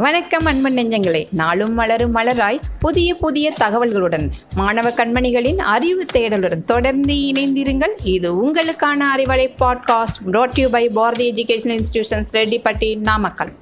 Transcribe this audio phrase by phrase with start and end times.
[0.00, 1.26] வணக்கம் அன்பன் நெஞ்சங்களே.
[1.30, 7.90] நாளும் மலரும் மலராய் புதிய புதிய தகவல்களுடன் மாணவ கண்மணிகளின் அறிவு தேடலுடன் தொடர்ந்து இணைந்திருங்கள்.
[8.02, 13.52] இது உங்களுக்கான Arivalai podcast brought you by Bharathi education institutions Rettipatti Namakkal.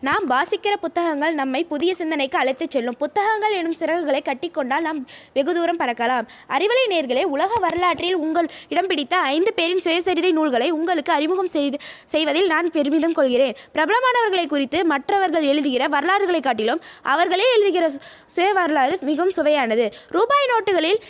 [0.00, 2.96] நாம் வாசிக்கிற புத்தகங்கள் நம்மை புதிய சிந்தனைக்கு அழைத்துச் செல்லும்.
[2.96, 6.26] புத்தகங்கள் எனும் சிறகுகளை கட்டிக்கொண்டால் நாம் வெகு தூரம் பறக்கலாம்.
[6.48, 12.46] அறிவலை நேர்களே உலக வரலாற்றில் உங்கள் இடம் பிடித்த ஐந்து பேரின் சுயசரிதை நூல்களை உங்களுக்கு அறிமுகம் செய்து செய்வதில்
[12.46, 13.56] நான் பெருமிதம் கொள்கிறேன்.
[13.74, 17.92] பிரபலமானவர்களை குறித்து மற்றவர்கள் எழுதுகிற வரலாறுகளை காட்டிலும் அவர்களே எழுதுகிற
[18.26, 19.88] சுய வரலாறு மிகவும் சுவையானது.
[20.08, 21.00] ரூபாய் நோட்டுகளில்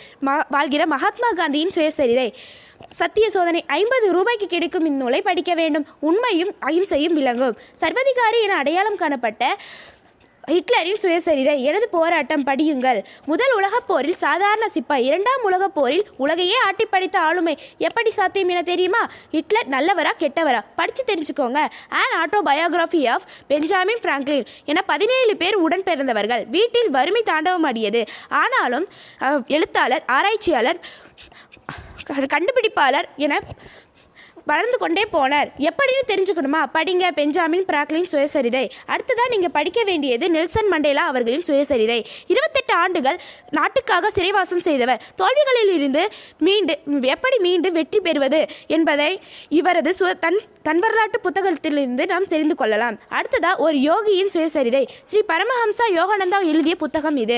[0.49, 2.27] வாழ்கிற மகாத்மா காந்தியின் சுயசரிதை.
[2.89, 5.85] சத்திய சோதனை ஐம்பது ரூபாய்க்கு கிடைக்கும் இந்நூலை படிக்க வேண்டும்.
[5.99, 7.57] உண்மையும் அகிம்சையும் விளங்கும்.
[7.79, 9.57] சர்வதிகாரி என அடையாளம் காணப்பட்ட
[10.47, 13.03] ஹிட்லரின் சுயசரிதை எனது போராட்டம் படியுங்கள்.
[13.25, 19.09] முதல் உலகப் போரில் சாதாரண சிப்பாய் இரண்டாம் உலகப் போரில் உலகையே ஆட்டி ஆளுமை எப்படி சாத்தியம் என தெரியுமா?
[19.31, 20.61] ஹிட்லர் நல்லவரா கெட்டவரா?
[20.75, 21.59] படித்து தெரிஞ்சுக்கோங்க.
[21.89, 22.15] An
[22.45, 26.45] autobiography of Benjamin Franklin என பதினேழு பேர் உடன் பிறந்தவர்கள்.
[26.45, 28.05] வீட்டில் வறுமை தாண்டவமாடியது.
[28.29, 28.87] ஆனாலும்
[29.47, 30.81] எழுத்தாளர் ஆராய்ச்சியாளர்
[32.13, 33.41] கண்டுபிடிப்பாளர் என
[34.45, 35.51] வளர்ந்து கொண்டே போனார்.
[35.57, 36.61] எப்படின்னு தெரிஞ்சுக்கணுமா?
[36.73, 38.69] படிங்க பெஞ்சாமின் பிராக்லின் சுயசரிதை.
[38.87, 42.05] அடுத்ததா நீங்கள் படிக்க வேண்டியது நெல்சன் மண்டேலா அவர்களின் சுயசரிதை.
[42.27, 43.17] இருபத்தி இருபத்தெட்டு ஆண்டுகள்
[43.57, 45.01] நாட்டுக்காக சிறைவாசம் செய்தவர்.
[45.19, 46.03] தோல்விகளில் இருந்து
[46.45, 46.73] மீண்டு
[47.13, 48.39] எப்படி மீண்டு வெற்றி பெறுவது
[48.75, 49.09] என்பதை
[49.59, 52.95] இவரது சு தன் தன் வரலாற்று புத்தகத்திலிருந்து நாம் தெரிந்து கொள்ளலாம்.
[53.17, 54.83] அடுத்ததா ஒரு யோகியின் சுயசரிதை.
[55.09, 57.37] ஸ்ரீ பரமஹம்சா யோகானந்தா எழுதிய புத்தகம் இது.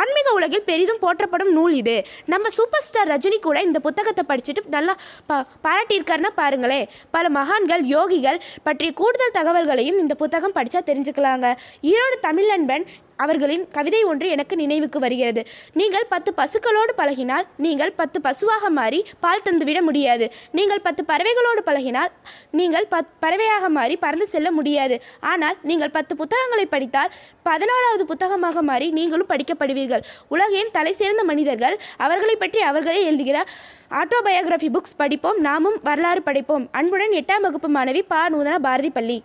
[0.00, 1.96] ஆன்மீக உலகில் பெரிதும் போற்றப்படும் நூல் இது.
[2.32, 4.96] நம்ம சூப்பர் ஸ்டார் ரஜினி கூட இந்த புத்தகத்தை படிச்சுட்டு நல்லா
[5.30, 6.86] பா பாராட்டியிருக்காருன்னா பாருங்களேன்.
[7.16, 11.46] பல மகான்கள் யோகிகள் பற்றிய கூடுதல் தகவல்களையும் இந்த புத்தகம் படித்தா தெரிஞ்சுக்கலாங்க.
[11.92, 12.86] ஈரோடு தமிழ் நண்பன்
[13.24, 15.42] அவர்களின் கவிதை ஒன்று எனக்கு நினைவுக்கு வருகிறது.
[15.80, 20.28] நீங்கள் பத்து பசுக்களோடு பழகினால் நீங்கள் பத்து பசுவாக மாறி பால் தந்துவிட முடியாது.
[20.58, 22.12] நீங்கள் பத்து பறவைகளோடு பழகினால்
[22.60, 24.98] நீங்கள் பத் பறவையாக மாறி பறந்து செல்ல முடியாது.
[25.32, 27.12] ஆனால் நீங்கள் பத்து புத்தகங்களை படித்தால்
[27.48, 30.04] பதினோராவது புத்தகமாக மாறி நீங்களும் படிக்கப்படுவீர்கள்.
[30.34, 31.76] உலகின் தலை சிறந்த மனிதர்கள்
[32.06, 33.38] அவர்களை பற்றி அவர்களே எழுதுகிற
[34.00, 35.40] ஆட்டோபயோகிராஃபி புக்ஸ் படிப்போம்.
[35.48, 36.66] நாமும் வரலாறு படைப்போம்.
[36.80, 38.20] அன்புடன் எட்டாம் வகுப்பு மாணவி பா.
[38.34, 39.18] நூதன பாரதி பள்ளி